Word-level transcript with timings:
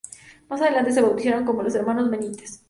Más 0.49 0.59
adelante 0.61 0.91
se 0.91 1.01
bautizaron 1.03 1.45
como 1.45 1.61
"Los 1.61 1.75
hermanos 1.75 2.09
Benítez". 2.09 2.59